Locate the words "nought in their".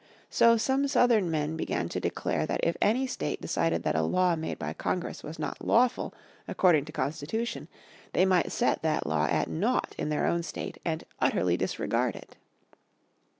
9.47-10.25